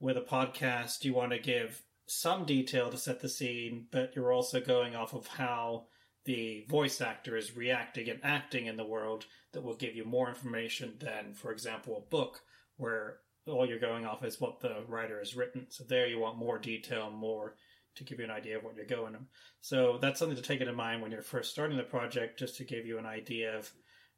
with 0.00 0.16
a 0.16 0.22
podcast, 0.22 1.04
you 1.04 1.12
want 1.12 1.32
to 1.32 1.38
give 1.38 1.82
some 2.06 2.44
detail 2.44 2.90
to 2.90 2.96
set 2.96 3.20
the 3.20 3.28
scene, 3.28 3.86
but 3.90 4.12
you're 4.16 4.32
also 4.32 4.60
going 4.60 4.96
off 4.96 5.12
of 5.12 5.26
how 5.26 5.86
the 6.24 6.64
voice 6.68 7.00
actor 7.00 7.36
is 7.36 7.56
reacting 7.56 8.08
and 8.08 8.20
acting 8.22 8.66
in 8.66 8.76
the 8.76 8.86
world 8.86 9.26
that 9.52 9.62
will 9.62 9.76
give 9.76 9.94
you 9.94 10.04
more 10.04 10.28
information 10.28 10.94
than, 11.00 11.34
for 11.34 11.52
example, 11.52 11.96
a 11.96 12.10
book 12.10 12.40
where 12.76 13.18
all 13.46 13.66
you're 13.66 13.78
going 13.78 14.04
off 14.06 14.24
is 14.24 14.40
what 14.40 14.60
the 14.60 14.84
writer 14.88 15.18
has 15.18 15.36
written. 15.36 15.66
So 15.68 15.84
there 15.84 16.06
you 16.06 16.18
want 16.18 16.38
more 16.38 16.58
detail, 16.58 17.10
more 17.10 17.54
to 17.96 18.04
give 18.04 18.18
you 18.18 18.24
an 18.24 18.30
idea 18.30 18.56
of 18.56 18.64
what 18.64 18.76
you're 18.76 18.84
going. 18.84 19.16
So 19.60 19.98
that's 20.00 20.18
something 20.18 20.36
to 20.36 20.42
take 20.42 20.60
into 20.60 20.72
mind 20.72 21.02
when 21.02 21.10
you're 21.10 21.22
first 21.22 21.50
starting 21.50 21.76
the 21.76 21.82
project, 21.82 22.38
just 22.38 22.56
to 22.56 22.64
give 22.64 22.86
you 22.86 22.98
an 22.98 23.06
idea 23.06 23.58
of 23.58 23.72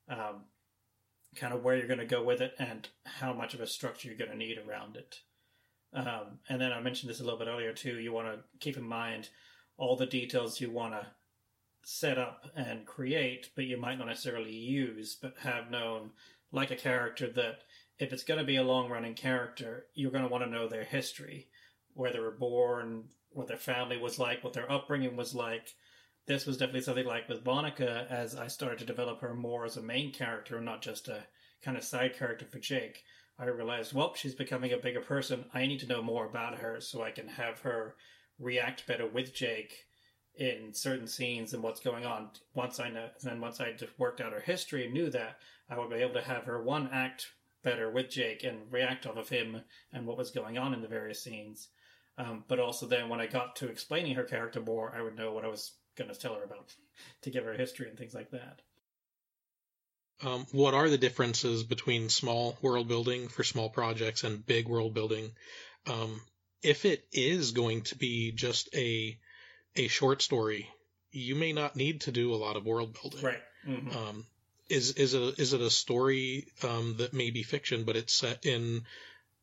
um, 0.09 0.45
kind 1.37 1.53
of 1.55 1.63
where 1.63 1.77
you're 1.77 1.87
going 1.87 1.99
to 1.99 2.07
go 2.07 2.23
with 2.23 2.41
it 2.41 2.55
and 2.59 2.89
how 3.05 3.33
much 3.33 3.55
of 3.55 3.61
a 3.61 3.67
structure 3.67 4.09
you're 4.09 4.19
going 4.19 4.31
to 4.31 4.37
need 4.37 4.59
around 4.59 4.97
it. 4.97 5.21
Um, 5.95 6.39
and 6.49 6.61
then 6.61 6.73
I 6.73 6.81
mentioned 6.81 7.09
this 7.09 7.21
a 7.21 7.25
little 7.25 7.39
bit 7.39 7.49
earlier 7.49 7.73
too. 7.73 7.99
You 7.99 8.13
want 8.13 8.29
to 8.29 8.41
keep 8.61 8.77
in 8.77 8.87
mind 8.87 9.29
all 9.77 9.97
the 9.97 10.07
details 10.07 10.61
you 10.61 10.71
want 10.71 10.95
to 10.95 11.07
set 11.85 12.19
up 12.19 12.47
and 12.55 12.85
create, 12.85 13.51
but 13.55 13.65
you 13.65 13.77
might 13.79 13.99
not 13.99 14.09
necessarily 14.09 14.53
use, 14.53 15.17
but 15.21 15.35
have 15.41 15.71
known, 15.71 16.11
like 16.53 16.71
a 16.71 16.77
character 16.77 17.31
that 17.31 17.61
if 17.99 18.13
it's 18.13 18.25
going 18.25 18.39
to 18.39 18.45
be 18.45 18.57
a 18.57 18.63
long 18.63 18.91
running 18.91 19.15
character, 19.15 19.87
you're 19.95 20.11
going 20.11 20.25
to 20.25 20.31
want 20.31 20.45
to 20.45 20.51
know 20.51 20.69
their 20.69 20.85
history, 20.85 21.49
where 21.95 22.13
they 22.13 22.21
were 22.21 22.31
born, 22.31 23.05
what 23.31 23.47
their 23.47 23.57
family 23.57 23.97
was 23.97 24.19
like, 24.19 24.43
what 24.43 24.53
their 24.53 24.71
upbringing 24.71 25.17
was 25.17 25.35
like. 25.35 25.75
This 26.27 26.47
was 26.47 26.59
definitely 26.59 26.83
something 26.83 27.07
like 27.07 27.29
with 27.29 27.45
Monica 27.45 28.07
as 28.11 28.37
I 28.37 28.49
started 28.49 28.79
to 28.81 28.85
develop 28.85 29.21
her 29.21 29.35
more 29.35 29.65
as 29.65 29.77
a 29.77 29.83
main 29.83 30.13
character 30.13 30.57
and 30.57 30.65
not 30.65 30.83
just 30.83 31.09
a 31.09 31.27
kind 31.63 31.77
of 31.77 31.85
side 31.85 32.17
character 32.19 32.45
for 32.45 32.59
Jake. 32.59 33.03
I 33.39 33.47
realized, 33.47 33.93
well, 33.93 34.15
she's 34.15 34.35
becoming 34.35 34.73
a 34.73 34.79
bigger 34.79 35.01
person. 35.01 35.45
I 35.55 35.67
need 35.67 35.81
to 35.81 35.87
know 35.87 36.03
more 36.03 36.27
about 36.27 36.59
her 36.59 36.81
so 36.81 37.03
I 37.03 37.13
can 37.13 37.29
have 37.29 37.61
her 37.61 37.95
react 38.39 38.87
better 38.87 39.07
with 39.07 39.33
Jake 39.35 39.87
in 40.35 40.73
certain 40.73 41.07
scenes 41.07 41.55
and 41.55 41.63
what's 41.63 41.81
going 41.81 42.05
on. 42.05 42.31
Once 42.55 42.81
I 42.81 42.91
know, 42.91 43.09
then 43.23 43.41
once 43.41 43.61
I 43.61 43.75
worked 43.97 44.21
out 44.21 44.33
her 44.33 44.41
history 44.41 44.85
and 44.85 44.95
knew 44.95 45.11
that, 45.11 45.39
I 45.71 45.79
would 45.79 45.91
be 45.91 45.97
able 45.97 46.15
to 46.15 46.23
have 46.23 46.45
her 46.45 46.63
one 46.63 46.91
act 46.93 47.29
better 47.63 47.91
with 47.91 48.11
Jake 48.11 48.45
and 48.45 48.73
react 48.73 49.07
off 49.07 49.17
of 49.17 49.29
him 49.29 49.63
and 49.93 50.07
what 50.07 50.17
was 50.17 50.31
going 50.31 50.59
on 50.59 50.75
in 50.75 50.81
the 50.81 50.89
various 50.89 51.23
scenes. 51.23 51.69
Um, 52.19 52.45
but 52.49 52.59
also 52.59 52.87
then 52.87 53.09
when 53.09 53.21
I 53.21 53.27
got 53.27 53.57
to 53.57 53.69
explaining 53.69 54.17
her 54.17 54.25
character 54.25 54.61
more, 54.61 54.93
I 54.95 55.01
would 55.01 55.17
know 55.17 55.33
what 55.33 55.45
I 55.45 55.49
was 55.49 55.73
going 55.97 56.13
to 56.13 56.19
tell 56.19 56.35
her 56.35 56.43
about 56.43 56.75
to 57.23 57.31
give 57.31 57.45
her 57.45 57.55
history 57.55 57.89
and 57.89 57.97
things 57.97 58.15
like 58.15 58.31
that. 58.33 58.61
Um, 60.21 60.47
what 60.51 60.75
are 60.75 60.89
the 60.89 60.99
differences 60.99 61.63
between 61.63 62.09
small 62.09 62.59
world 62.61 62.89
building 62.89 63.29
for 63.29 63.45
small 63.45 63.71
projects 63.71 64.25
and 64.25 64.45
big 64.45 64.69
world 64.69 64.93
building? 64.93 65.31
Um, 65.87 66.21
if 66.61 66.85
it 66.85 67.07
is 67.13 67.53
going 67.53 67.83
to 67.83 67.97
be 67.97 68.33
just 68.33 68.69
a 68.75 69.17
a 69.77 69.87
short 69.87 70.21
story, 70.21 70.69
you 71.13 71.37
may 71.37 71.53
not 71.53 71.77
need 71.77 72.01
to 72.03 72.11
do 72.11 72.35
a 72.35 72.37
lot 72.37 72.57
of 72.57 72.67
world 72.67 72.97
building. 73.01 73.23
Right. 73.23 73.43
Mm-hmm. 73.65 73.97
Um, 73.97 74.27
is 74.69 74.93
is 74.93 75.15
it 75.15 75.23
a, 75.23 75.41
is 75.41 75.53
it 75.53 75.61
a 75.61 75.71
story 75.71 76.49
um, 76.65 76.97
that 76.99 77.13
may 77.15 77.31
be 77.31 77.45
fiction, 77.45 77.85
but 77.85 77.95
it's 77.95 78.13
set 78.13 78.45
in 78.45 78.83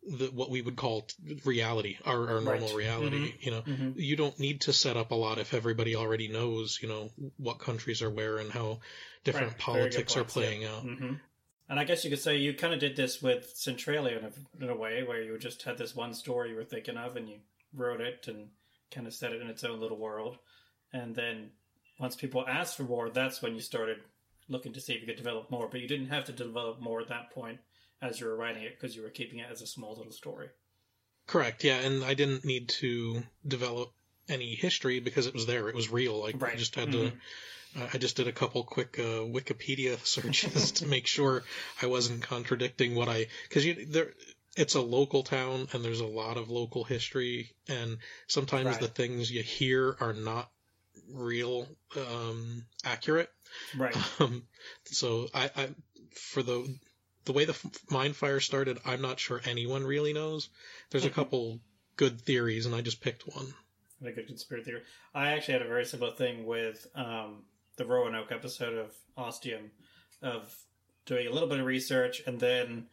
the, 0.06 0.28
what 0.28 0.50
we 0.50 0.62
would 0.62 0.76
call 0.76 1.08
reality, 1.46 1.98
our, 2.06 2.30
our 2.30 2.42
normal 2.42 2.68
Right. 2.70 2.76
reality. 2.76 3.32
Mhm. 3.32 3.46
You 3.46 3.52
know, 3.52 3.62
Mhm. 3.64 3.94
you 3.98 4.16
don't 4.16 4.40
need 4.40 4.62
to 4.62 4.74
set 4.74 4.98
up 4.98 5.12
a 5.12 5.16
lot 5.16 5.40
if 5.40 5.54
everybody 5.54 5.96
already 5.96 6.28
knows, 6.28 6.80
you 6.82 6.88
know, 6.88 7.12
what 7.38 7.60
countries 7.60 8.02
are 8.02 8.10
where 8.10 8.38
and 8.38 8.52
how 8.52 8.80
different 9.24 9.54
Right. 9.54 9.58
Politics 9.58 10.16
are 10.16 10.24
points, 10.24 10.36
yeah. 10.36 10.42
playing 10.42 10.66
out. 10.66 10.84
hmm 10.84 11.14
And 11.68 11.80
I 11.80 11.84
guess 11.84 12.04
you 12.04 12.12
could 12.12 12.20
say 12.20 12.38
you 12.38 12.54
kind 12.54 12.76
of 12.76 12.80
did 12.80 12.96
this 12.96 13.24
with 13.24 13.52
Centralia 13.56 14.20
in 14.20 14.26
a, 14.26 14.64
in 14.64 14.70
a 14.70 14.76
way, 14.76 15.02
where 15.02 15.24
you 15.24 15.36
just 15.40 15.64
had 15.64 15.80
this 15.80 15.96
one 15.96 16.14
story 16.14 16.52
you 16.52 16.56
were 16.56 16.64
thinking 16.64 16.96
of, 16.98 17.16
and 17.16 17.28
you 17.28 17.40
wrote 17.74 18.02
it 18.02 18.28
and 18.28 18.50
kind 18.92 19.08
of 19.08 19.14
set 19.16 19.34
it 19.34 19.42
in 19.42 19.50
its 19.50 19.64
own 19.64 19.80
little 19.80 19.98
world. 19.98 20.38
And 20.94 21.16
then 21.16 21.50
once 22.00 22.16
people 22.16 22.46
asked 22.48 22.78
for 22.78 22.84
more, 22.84 23.10
that's 23.10 23.42
when 23.42 23.56
you 23.56 23.62
started 23.62 23.98
looking 24.48 24.74
to 24.74 24.80
see 24.80 24.94
if 24.94 25.02
you 25.02 25.08
could 25.08 25.16
develop 25.18 25.50
more. 25.50 25.68
But 25.68 25.80
you 25.82 25.88
didn't 25.88 26.10
have 26.10 26.26
to 26.26 26.32
develop 26.32 26.80
more 26.80 27.02
at 27.02 27.08
that 27.08 27.32
point 27.32 27.60
as 28.02 28.20
you 28.20 28.28
were 28.28 28.36
writing 28.36 28.64
it 28.64 28.80
because 28.80 28.96
you 28.96 29.02
were 29.02 29.10
keeping 29.10 29.40
it 29.40 29.48
as 29.52 29.62
a 29.62 29.68
small 29.68 29.96
little 29.96 30.12
story. 30.12 30.50
Correct. 31.28 31.64
Yeah, 31.64 31.78
and 31.80 32.04
I 32.04 32.14
didn't 32.14 32.46
need 32.46 32.70
to 32.82 33.24
develop 33.48 33.92
any 34.30 34.56
history 34.56 35.00
because 35.00 35.28
it 35.28 35.34
was 35.34 35.46
there. 35.46 35.70
It 35.70 35.76
was 35.76 35.90
real. 35.92 36.20
Like 36.20 36.42
I 36.44 36.56
just 36.56 36.76
had 36.76 36.90
Mhm. 36.90 36.92
to. 36.92 37.12
Uh, 37.82 37.90
I 37.94 37.98
just 37.98 38.16
did 38.16 38.28
a 38.28 38.32
couple 38.32 38.64
quick 38.64 38.98
uh, 39.00 39.26
Wikipedia 39.26 39.98
searches 40.06 40.72
to 40.74 40.86
make 40.88 41.08
sure 41.08 41.44
I 41.82 41.88
wasn't 41.88 42.22
contradicting 42.22 42.96
what 42.96 43.10
I 43.10 43.28
because 43.50 43.66
you 43.66 43.86
there. 43.86 44.14
It's 44.58 44.76
a 44.76 44.82
local 44.82 45.24
town 45.24 45.68
and 45.74 45.84
there's 45.84 46.00
a 46.00 46.06
lot 46.06 46.38
of 46.38 46.50
local 46.50 46.86
history 46.86 47.52
and 47.68 47.98
sometimes 48.28 48.68
Right. 48.68 48.80
the 48.80 48.88
things 48.88 49.30
you 49.30 49.44
hear 49.44 49.98
are 50.00 50.14
not 50.14 50.50
real 51.12 51.68
um, 51.98 52.66
accurate. 52.84 53.30
Right. 53.76 53.96
Um, 54.20 54.48
so 54.86 55.28
I, 55.34 55.52
I 55.56 55.70
for 56.14 56.42
the 56.42 56.74
the 57.26 57.34
way 57.34 57.46
the 57.46 57.54
f- 57.54 57.66
mine 57.90 58.14
fire 58.14 58.40
started, 58.40 58.80
I'm 58.86 59.02
not 59.02 59.20
sure 59.20 59.42
anyone 59.46 59.84
really 59.84 60.14
knows. 60.14 60.50
There's 60.90 61.06
a 61.06 61.10
couple 61.10 61.60
good 61.98 62.22
theories, 62.22 62.66
and 62.66 62.76
I 62.76 62.82
just 62.82 63.02
picked 63.02 63.28
one. 63.28 63.54
a 64.04 64.12
good 64.12 64.28
conspiracy 64.28 64.66
theory. 64.66 64.82
I 65.14 65.30
actually 65.30 65.54
had 65.54 65.62
a 65.64 65.68
very 65.68 65.86
similar 65.86 66.14
thing 66.14 66.46
with 66.46 66.86
um, 66.96 67.44
the 67.78 67.86
Roanoke 67.86 68.32
episode 68.32 68.78
of 68.78 68.94
Ostium, 69.18 69.72
of 70.22 70.56
doing 71.06 71.28
a 71.28 71.32
little 71.32 71.50
bit 71.50 71.60
of 71.60 71.66
research 71.66 72.22
and 72.26 72.40
then 72.40 72.88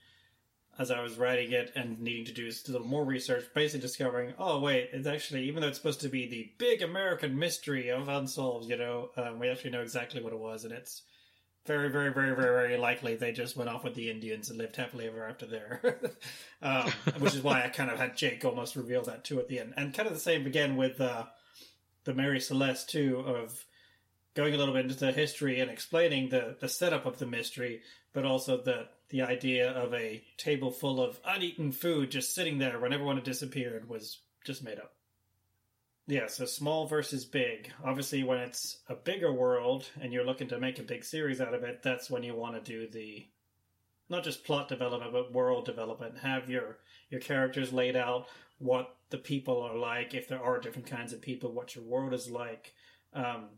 as 0.78 0.90
I 0.90 1.02
was 1.02 1.18
writing 1.18 1.52
it 1.52 1.72
and 1.74 2.00
needing 2.00 2.24
to 2.26 2.32
do 2.32 2.46
a 2.48 2.70
little 2.70 2.86
more 2.86 3.04
research, 3.04 3.44
basically 3.54 3.80
discovering, 3.80 4.32
oh 4.38 4.58
wait, 4.60 4.90
it's 4.92 5.06
actually 5.06 5.44
even 5.44 5.60
though 5.60 5.68
it's 5.68 5.76
supposed 5.76 6.00
to 6.00 6.08
be 6.08 6.26
the 6.26 6.50
big 6.58 6.82
American 6.82 7.38
mystery 7.38 7.90
of 7.90 8.08
unsolved, 8.08 8.68
you 8.70 8.76
know, 8.76 9.10
um, 9.16 9.38
we 9.38 9.48
actually 9.48 9.70
know 9.70 9.82
exactly 9.82 10.22
what 10.22 10.32
it 10.32 10.38
was, 10.38 10.64
and 10.64 10.72
it's 10.72 11.02
very, 11.64 11.88
very, 11.90 12.12
very, 12.12 12.34
very, 12.34 12.68
very 12.68 12.76
likely 12.76 13.14
they 13.14 13.32
just 13.32 13.56
went 13.56 13.70
off 13.70 13.84
with 13.84 13.94
the 13.94 14.10
Indians 14.10 14.50
and 14.50 14.58
lived 14.58 14.76
happily 14.76 15.06
ever 15.06 15.24
after 15.24 15.46
there. 15.46 16.00
um, 16.62 16.90
which 17.18 17.34
is 17.34 17.42
why 17.42 17.64
I 17.64 17.68
kind 17.68 17.90
of 17.90 17.98
had 17.98 18.16
Jake 18.16 18.44
almost 18.44 18.76
reveal 18.76 19.02
that 19.02 19.24
too 19.24 19.38
at 19.38 19.48
the 19.48 19.60
end, 19.60 19.74
and 19.76 19.94
kind 19.94 20.08
of 20.08 20.14
the 20.14 20.20
same 20.20 20.46
again 20.46 20.76
with 20.76 21.00
uh, 21.00 21.24
the 22.04 22.14
Mary 22.14 22.40
Celeste 22.40 22.90
too 22.90 23.18
of 23.26 23.64
going 24.34 24.54
a 24.54 24.56
little 24.56 24.74
bit 24.74 24.86
into 24.86 24.98
the 24.98 25.12
history 25.12 25.60
and 25.60 25.70
explaining 25.70 26.28
the 26.28 26.56
the 26.60 26.68
setup 26.68 27.06
of 27.06 27.18
the 27.18 27.26
mystery, 27.26 27.82
but 28.12 28.24
also 28.24 28.56
the 28.56 28.88
the 29.10 29.22
idea 29.22 29.70
of 29.70 29.92
a 29.94 30.24
table 30.38 30.70
full 30.70 31.00
of 31.00 31.20
uneaten 31.24 31.70
food 31.70 32.10
just 32.10 32.34
sitting 32.34 32.58
there 32.58 32.80
when 32.80 32.92
everyone 32.92 33.16
had 33.16 33.24
disappeared 33.24 33.88
was 33.88 34.18
just 34.44 34.64
made 34.64 34.78
up. 34.78 34.94
Yeah, 36.06 36.26
so 36.26 36.46
small 36.46 36.86
versus 36.86 37.24
big. 37.24 37.72
Obviously, 37.84 38.24
when 38.24 38.38
it's 38.38 38.78
a 38.88 38.94
bigger 38.94 39.32
world 39.32 39.88
and 40.00 40.12
you're 40.12 40.26
looking 40.26 40.48
to 40.48 40.58
make 40.58 40.78
a 40.78 40.82
big 40.82 41.04
series 41.04 41.40
out 41.40 41.54
of 41.54 41.62
it, 41.62 41.82
that's 41.82 42.10
when 42.10 42.24
you 42.24 42.34
want 42.34 42.54
to 42.56 42.72
do 42.72 42.88
the 42.88 43.26
not 44.08 44.24
just 44.24 44.44
plot 44.44 44.68
development 44.68 45.12
but 45.12 45.32
world 45.32 45.64
development. 45.64 46.18
Have 46.18 46.50
your 46.50 46.78
your 47.08 47.20
characters 47.20 47.72
laid 47.72 47.96
out, 47.96 48.26
what 48.58 48.96
the 49.10 49.18
people 49.18 49.62
are 49.62 49.76
like, 49.76 50.14
if 50.14 50.28
there 50.28 50.42
are 50.42 50.58
different 50.58 50.88
kinds 50.88 51.12
of 51.12 51.22
people, 51.22 51.52
what 51.52 51.74
your 51.74 51.84
world 51.84 52.12
is 52.12 52.30
like. 52.30 52.74
Um, 53.14 53.50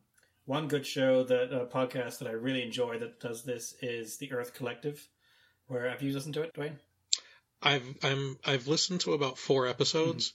one 0.45 0.69
good 0.69 0.87
show 0.87 1.25
that 1.25 1.55
a 1.55 1.67
podcast 1.67 2.19
that 2.19 2.29
I 2.29 2.33
really 2.33 2.63
enjoy 2.63 2.99
that 2.99 3.21
does 3.21 3.45
this 3.45 3.75
is 3.81 4.19
the 4.19 4.33
Earth 4.33 4.53
Collective. 4.53 5.09
Where 5.67 5.89
have 5.89 6.03
you 6.03 6.13
listened 6.13 6.35
to 6.35 6.43
it, 6.43 6.53
Dwayne? 6.55 6.77
I've 7.63 7.97
I'm 8.03 8.37
I've 8.45 8.67
listened 8.67 9.01
to 9.01 9.15
about 9.15 9.39
four 9.39 9.67
episodes. 9.67 10.35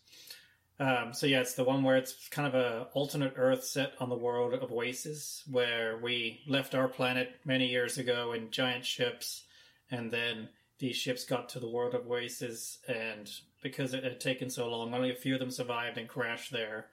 Um, 0.80 1.14
so 1.14 1.28
yeah, 1.28 1.42
it's 1.42 1.56
the 1.56 1.64
one 1.66 1.84
where 1.84 1.98
it's 1.98 2.30
kind 2.30 2.48
of 2.48 2.56
a 2.56 2.88
alternate 2.94 3.34
Earth 3.36 3.66
set 3.66 3.94
on 4.00 4.10
the 4.10 4.16
world 4.16 4.54
of 4.54 4.72
Oasis, 4.72 5.44
where 5.52 5.98
we 6.02 6.40
left 6.48 6.74
our 6.74 6.88
planet 6.88 7.36
many 7.44 7.68
years 7.68 7.98
ago 7.98 8.32
in 8.32 8.50
giant 8.50 8.86
ships, 8.86 9.44
and 9.92 10.10
then 10.10 10.48
these 10.80 10.96
ships 10.96 11.26
got 11.26 11.50
to 11.50 11.60
the 11.60 11.70
world 11.70 11.94
of 11.94 12.10
Oasis, 12.10 12.78
and 12.88 13.30
because 13.62 13.94
it 13.94 14.06
had 14.06 14.22
taken 14.22 14.50
so 14.50 14.70
long, 14.70 14.94
only 14.94 15.12
a 15.12 15.16
few 15.16 15.34
of 15.34 15.42
them 15.42 15.52
survived 15.52 15.98
and 15.98 16.08
crashed 16.08 16.52
there. 16.52 16.88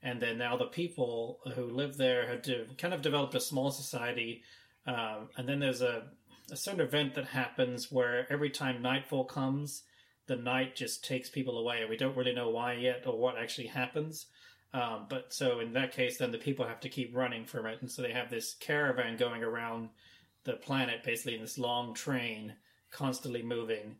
And 0.00 0.20
then 0.20 0.38
now 0.38 0.56
the 0.56 0.66
people 0.66 1.40
who 1.54 1.64
live 1.64 1.96
there 1.96 2.28
had 2.28 2.44
to 2.44 2.66
kind 2.78 2.94
of 2.94 3.02
developed 3.02 3.34
a 3.34 3.40
small 3.40 3.70
society. 3.70 4.42
Um, 4.86 5.30
and 5.36 5.48
then 5.48 5.58
there's 5.58 5.80
a, 5.80 6.04
a 6.52 6.56
certain 6.56 6.82
event 6.82 7.14
that 7.14 7.24
happens 7.24 7.90
where 7.90 8.30
every 8.30 8.50
time 8.50 8.82
nightfall 8.82 9.24
comes, 9.24 9.82
the 10.26 10.36
night 10.36 10.74
just 10.74 11.04
takes 11.04 11.28
people 11.28 11.58
away, 11.58 11.80
and 11.80 11.90
we 11.90 11.96
don't 11.96 12.16
really 12.16 12.34
know 12.34 12.50
why 12.50 12.74
yet 12.74 13.02
or 13.06 13.18
what 13.18 13.38
actually 13.38 13.66
happens. 13.66 14.26
Um, 14.72 15.06
but 15.08 15.32
so 15.32 15.60
in 15.60 15.72
that 15.74 15.92
case, 15.92 16.18
then 16.18 16.32
the 16.32 16.38
people 16.38 16.66
have 16.66 16.80
to 16.80 16.88
keep 16.88 17.14
running 17.14 17.44
from 17.44 17.66
it, 17.66 17.80
and 17.80 17.90
so 17.90 18.02
they 18.02 18.12
have 18.12 18.30
this 18.30 18.56
caravan 18.58 19.16
going 19.16 19.42
around 19.42 19.90
the 20.44 20.54
planet, 20.54 21.04
basically 21.04 21.34
in 21.34 21.40
this 21.40 21.58
long 21.58 21.94
train, 21.94 22.54
constantly 22.90 23.42
moving. 23.42 23.96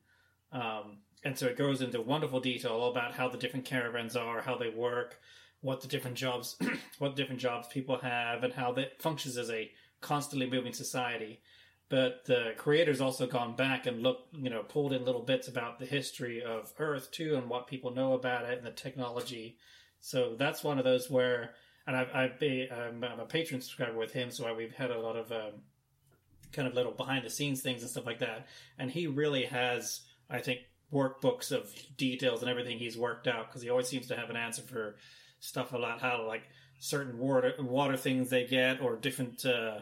Um, 0.52 0.98
and 1.24 1.38
so 1.38 1.46
it 1.46 1.56
goes 1.56 1.80
into 1.80 2.00
wonderful 2.00 2.40
detail 2.40 2.88
about 2.88 3.14
how 3.14 3.28
the 3.28 3.38
different 3.38 3.64
caravans 3.64 4.16
are, 4.16 4.42
how 4.42 4.56
they 4.56 4.68
work, 4.68 5.20
what 5.60 5.80
the 5.80 5.88
different 5.88 6.16
jobs, 6.16 6.56
what 6.98 7.16
different 7.16 7.40
jobs 7.40 7.68
people 7.68 7.98
have, 7.98 8.44
and 8.44 8.52
how 8.52 8.72
that 8.72 9.00
functions 9.00 9.36
as 9.36 9.50
a 9.50 9.70
constantly 10.00 10.48
moving 10.48 10.72
society 10.72 11.40
but 11.88 12.24
the 12.24 12.54
creators 12.56 13.00
also 13.00 13.26
gone 13.26 13.56
back 13.56 13.86
and 13.86 14.02
looked, 14.02 14.34
you 14.34 14.50
know, 14.50 14.62
pulled 14.62 14.92
in 14.92 15.04
little 15.04 15.22
bits 15.22 15.48
about 15.48 15.78
the 15.78 15.86
history 15.86 16.42
of 16.42 16.72
Earth 16.78 17.10
too, 17.10 17.36
and 17.36 17.48
what 17.48 17.66
people 17.66 17.94
know 17.94 18.14
about 18.14 18.46
it 18.46 18.58
and 18.58 18.66
the 18.66 18.70
technology. 18.70 19.58
So 20.00 20.34
that's 20.36 20.64
one 20.64 20.78
of 20.78 20.84
those 20.84 21.10
where, 21.10 21.54
and 21.86 21.96
I've, 21.96 22.08
I've 22.14 22.40
be, 22.40 22.68
I'm, 22.70 23.02
I'm 23.04 23.20
a 23.20 23.26
patron 23.26 23.60
subscriber 23.60 23.98
with 23.98 24.12
him, 24.12 24.30
so 24.30 24.52
we've 24.54 24.74
had 24.74 24.90
a 24.90 25.00
lot 25.00 25.16
of 25.16 25.30
um, 25.32 25.62
kind 26.52 26.68
of 26.68 26.74
little 26.74 26.92
behind 26.92 27.24
the 27.24 27.30
scenes 27.30 27.60
things 27.60 27.82
and 27.82 27.90
stuff 27.90 28.06
like 28.06 28.20
that. 28.20 28.46
And 28.78 28.90
he 28.90 29.06
really 29.06 29.44
has, 29.44 30.00
I 30.30 30.38
think, 30.38 30.60
workbooks 30.92 31.52
of 31.52 31.70
details 31.96 32.40
and 32.40 32.50
everything 32.50 32.78
he's 32.78 32.96
worked 32.96 33.26
out 33.26 33.48
because 33.48 33.62
he 33.62 33.70
always 33.70 33.88
seems 33.88 34.06
to 34.06 34.16
have 34.16 34.30
an 34.30 34.36
answer 34.36 34.62
for 34.62 34.96
stuff 35.40 35.72
about 35.72 36.00
how 36.00 36.26
like 36.26 36.42
certain 36.78 37.18
water 37.18 37.52
water 37.58 37.96
things 37.96 38.30
they 38.30 38.46
get 38.46 38.80
or 38.80 38.96
different 38.96 39.44
uh, 39.44 39.80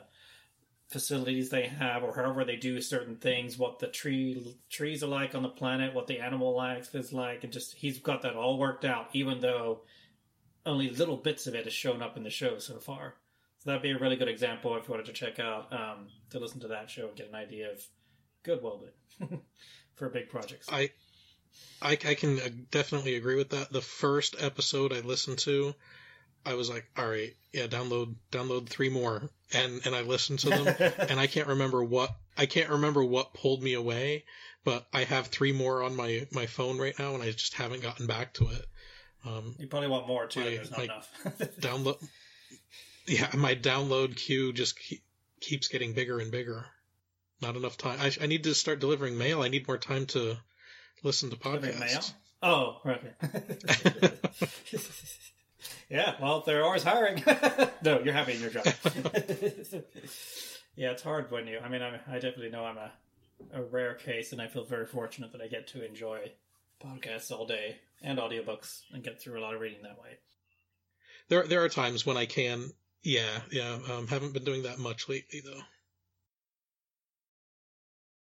facilities 0.92 1.50
they 1.50 1.66
have 1.66 2.04
or 2.04 2.14
however 2.14 2.44
they 2.44 2.56
do 2.56 2.80
certain 2.80 3.16
things, 3.16 3.58
what 3.58 3.78
the 3.78 3.88
tree 3.88 4.56
trees 4.70 5.02
are 5.02 5.08
like 5.08 5.34
on 5.34 5.42
the 5.42 5.48
planet, 5.48 5.94
what 5.94 6.06
the 6.06 6.20
animal 6.20 6.54
life 6.54 6.94
is 6.94 7.12
like, 7.12 7.44
and 7.44 7.52
just 7.52 7.74
he's 7.74 7.98
got 7.98 8.22
that 8.22 8.34
all 8.36 8.58
worked 8.58 8.84
out, 8.84 9.08
even 9.12 9.40
though 9.40 9.80
only 10.64 10.90
little 10.90 11.16
bits 11.16 11.46
of 11.46 11.54
it 11.54 11.64
has 11.64 11.72
shown 11.72 12.02
up 12.02 12.16
in 12.16 12.22
the 12.22 12.30
show 12.30 12.58
so 12.58 12.78
far. 12.78 13.14
So 13.58 13.70
that'd 13.70 13.82
be 13.82 13.90
a 13.90 13.98
really 13.98 14.16
good 14.16 14.28
example 14.28 14.76
if 14.76 14.88
you 14.88 14.92
wanted 14.92 15.06
to 15.06 15.12
check 15.12 15.38
out 15.38 15.72
um, 15.72 16.08
to 16.30 16.38
listen 16.38 16.60
to 16.60 16.68
that 16.68 16.90
show 16.90 17.08
and 17.08 17.16
get 17.16 17.28
an 17.28 17.34
idea 17.34 17.70
of 17.70 17.84
good 18.42 18.60
well 18.62 18.82
for 19.94 20.08
big 20.08 20.28
projects. 20.28 20.68
I, 20.70 20.90
I 21.80 21.92
I 21.92 22.14
can 22.14 22.38
uh, 22.40 22.48
definitely 22.70 23.16
agree 23.16 23.36
with 23.36 23.50
that. 23.50 23.72
The 23.72 23.80
first 23.80 24.36
episode 24.40 24.92
I 24.92 25.00
listened 25.00 25.38
to, 25.40 25.74
I 26.44 26.54
was 26.54 26.70
like, 26.70 26.86
all 26.96 27.08
right, 27.08 27.34
yeah, 27.52 27.66
download 27.66 28.14
download 28.30 28.68
three 28.68 28.88
more, 28.88 29.30
and 29.52 29.80
and 29.84 29.94
I 29.94 30.02
listened 30.02 30.40
to 30.40 30.50
them, 30.50 30.92
and 31.08 31.20
I 31.20 31.26
can't 31.26 31.48
remember 31.48 31.82
what 31.82 32.10
I 32.36 32.46
can't 32.46 32.70
remember 32.70 33.04
what 33.04 33.34
pulled 33.34 33.62
me 33.62 33.74
away, 33.74 34.24
but 34.64 34.86
I 34.92 35.04
have 35.04 35.28
three 35.28 35.52
more 35.52 35.82
on 35.82 35.96
my 35.96 36.26
my 36.32 36.46
phone 36.46 36.78
right 36.78 36.98
now, 36.98 37.14
and 37.14 37.22
I 37.22 37.30
just 37.30 37.54
haven't 37.54 37.82
gotten 37.82 38.06
back 38.06 38.34
to 38.34 38.48
it. 38.48 38.66
Um, 39.24 39.54
you 39.58 39.68
probably 39.68 39.88
want 39.88 40.08
more 40.08 40.26
too. 40.26 40.40
My, 40.40 40.46
there's 40.46 40.70
not 40.70 40.84
enough. 40.84 41.10
download, 41.60 42.08
yeah, 43.06 43.30
my 43.34 43.54
download 43.54 44.16
queue 44.16 44.52
just 44.52 44.78
keep, 44.78 45.02
keeps 45.40 45.68
getting 45.68 45.92
bigger 45.92 46.18
and 46.18 46.30
bigger. 46.30 46.64
Not 47.40 47.56
enough 47.56 47.76
time. 47.76 47.98
I, 48.00 48.12
I 48.20 48.26
need 48.26 48.44
to 48.44 48.54
start 48.54 48.78
delivering 48.78 49.18
mail. 49.18 49.42
I 49.42 49.48
need 49.48 49.66
more 49.66 49.78
time 49.78 50.06
to 50.06 50.36
listen 51.02 51.30
to 51.30 51.36
podcasts. 51.36 52.12
Oh, 52.42 52.80
okay. 52.84 54.10
yeah, 55.88 56.14
well, 56.20 56.42
they're 56.44 56.64
always 56.64 56.82
hiring. 56.82 57.22
no, 57.82 58.00
you're 58.00 58.14
happy 58.14 58.34
in 58.34 58.40
your 58.40 58.50
job. 58.50 58.64
yeah, 60.76 60.90
it's 60.90 61.02
hard 61.02 61.30
when 61.30 61.46
you. 61.46 61.58
I 61.58 61.68
mean, 61.68 61.82
I, 61.82 62.00
I 62.08 62.14
definitely 62.14 62.50
know 62.50 62.64
I'm 62.64 62.78
a, 62.78 62.92
a 63.54 63.62
rare 63.62 63.94
case, 63.94 64.32
and 64.32 64.40
I 64.40 64.48
feel 64.48 64.64
very 64.64 64.86
fortunate 64.86 65.32
that 65.32 65.40
I 65.40 65.48
get 65.48 65.66
to 65.68 65.84
enjoy 65.86 66.32
podcasts 66.84 67.30
all 67.30 67.46
day 67.46 67.76
and 68.02 68.18
audiobooks 68.18 68.82
and 68.92 69.02
get 69.02 69.20
through 69.20 69.38
a 69.38 69.42
lot 69.42 69.54
of 69.54 69.60
reading 69.60 69.82
that 69.82 70.00
way. 70.00 70.18
There, 71.28 71.46
there 71.46 71.62
are 71.62 71.68
times 71.68 72.04
when 72.04 72.16
I 72.16 72.26
can. 72.26 72.70
Yeah, 73.02 73.40
yeah. 73.50 73.78
Um, 73.90 74.06
haven't 74.06 74.32
been 74.32 74.44
doing 74.44 74.64
that 74.64 74.78
much 74.78 75.08
lately, 75.08 75.40
though. 75.44 75.62